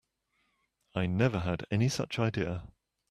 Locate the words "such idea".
1.87-2.63